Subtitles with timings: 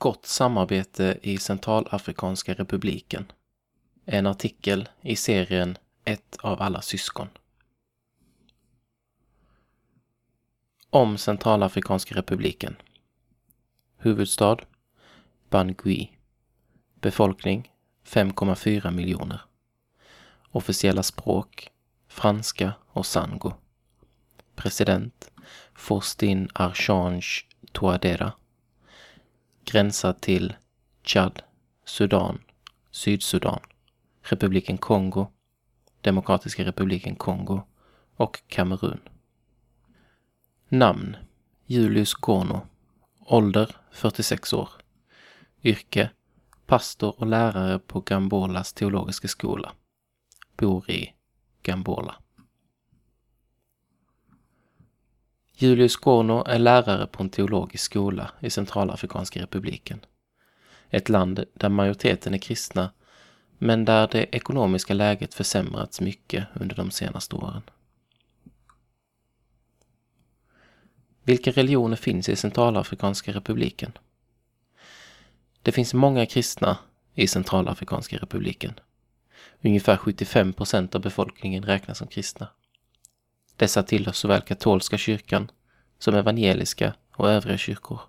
[0.00, 3.32] gott samarbete i Centralafrikanska republiken.
[4.04, 7.28] En artikel i serien Ett av alla syskon.
[10.90, 12.76] Om Centralafrikanska republiken.
[13.96, 14.56] Huvudstad
[15.50, 16.10] Bangui.
[16.94, 17.72] Befolkning
[18.04, 19.40] 5,4 miljoner.
[20.50, 21.70] Officiella språk
[22.08, 23.52] franska och sango.
[24.54, 25.30] President
[25.74, 27.26] Faustin Archange
[27.72, 28.32] Touadera.
[29.64, 30.54] Gränsar till
[31.02, 31.42] Tchad,
[31.84, 32.38] Sudan,
[32.90, 33.60] Sydsudan,
[34.22, 35.26] republiken Kongo,
[36.00, 37.62] Demokratiska republiken Kongo
[38.16, 39.00] och Kamerun.
[40.68, 41.16] Namn
[41.66, 42.60] Julius Gono.
[43.26, 44.68] Ålder 46 år.
[45.62, 46.10] Yrke
[46.66, 49.72] pastor och lärare på Gambolas teologiska skola.
[50.56, 51.14] Bor i
[51.62, 52.14] Gambola.
[55.62, 60.00] Julius Gorno är lärare på en teologisk skola i Centralafrikanska republiken.
[60.90, 62.92] Ett land där majoriteten är kristna,
[63.58, 67.62] men där det ekonomiska läget försämrats mycket under de senaste åren.
[71.22, 73.92] Vilka religioner finns i Centralafrikanska republiken?
[75.62, 76.78] Det finns många kristna
[77.14, 78.72] i Centralafrikanska republiken.
[79.60, 82.48] Ungefär 75 procent av befolkningen räknas som kristna.
[83.60, 85.50] Dessa tillhör såväl katolska kyrkan
[85.98, 88.00] som evangeliska och övriga kyrkor.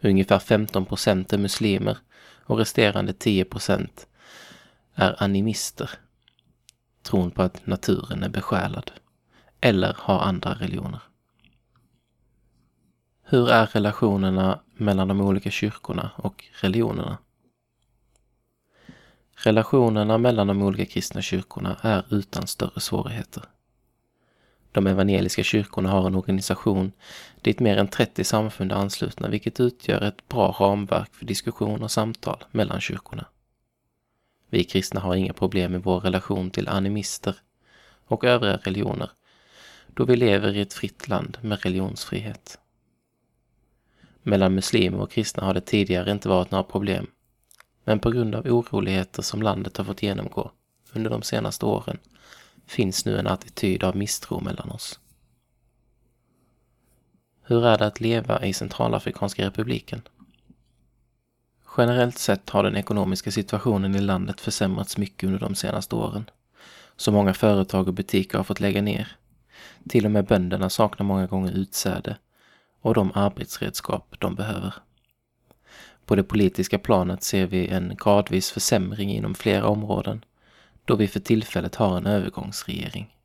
[0.00, 1.98] Ungefär 15 procent är muslimer
[2.44, 4.06] och resterande 10 procent
[4.94, 5.90] är animister,
[7.02, 8.90] tron på att naturen är besjälad,
[9.60, 11.00] eller har andra religioner.
[13.22, 17.18] Hur är relationerna mellan de olika kyrkorna och religionerna?
[19.34, 23.42] Relationerna mellan de olika kristna kyrkorna är utan större svårigheter.
[24.72, 26.92] De evangeliska kyrkorna har en organisation
[27.40, 31.90] dit mer än 30 samfund är anslutna, vilket utgör ett bra ramverk för diskussion och
[31.90, 33.26] samtal mellan kyrkorna.
[34.50, 37.36] Vi kristna har inga problem med vår relation till animister
[38.06, 39.10] och övriga religioner,
[39.94, 42.58] då vi lever i ett fritt land med religionsfrihet.
[44.22, 47.06] Mellan muslimer och kristna har det tidigare inte varit några problem
[47.84, 50.50] men på grund av oroligheter som landet har fått genomgå
[50.92, 51.98] under de senaste åren
[52.72, 55.00] finns nu en attityd av misstro mellan oss.
[57.42, 60.02] Hur är det att leva i Centralafrikanska republiken?
[61.76, 66.30] Generellt sett har den ekonomiska situationen i landet försämrats mycket under de senaste åren.
[66.96, 69.16] Så många företag och butiker har fått lägga ner.
[69.88, 72.16] Till och med bönderna saknar många gånger utsäde
[72.80, 74.74] och de arbetsredskap de behöver.
[76.06, 80.24] På det politiska planet ser vi en gradvis försämring inom flera områden
[80.84, 83.16] då vi för tillfället har en övergångsregering.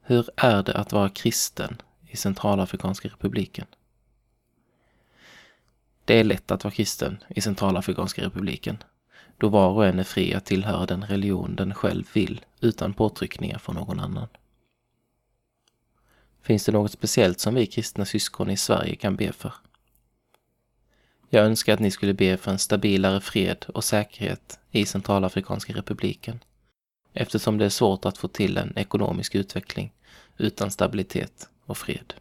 [0.00, 3.66] Hur är det att vara kristen i Centralafrikanska republiken?
[6.04, 8.76] Det är lätt att vara kristen i Centralafrikanska republiken,
[9.38, 13.58] då var och en är fri att tillhöra den religion den själv vill utan påtryckningar
[13.58, 14.28] från någon annan.
[16.42, 19.52] Finns det något speciellt som vi kristna syskon i Sverige kan be för?
[21.34, 26.38] Jag önskar att ni skulle be för en stabilare fred och säkerhet i Centralafrikanska republiken,
[27.12, 29.92] eftersom det är svårt att få till en ekonomisk utveckling
[30.38, 32.14] utan stabilitet och fred.